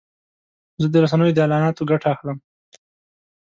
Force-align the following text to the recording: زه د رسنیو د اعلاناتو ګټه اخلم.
زه 0.81 0.87
د 0.93 0.95
رسنیو 1.03 1.35
د 1.35 1.39
اعلاناتو 1.43 1.87
ګټه 1.91 2.07
اخلم. 2.13 2.37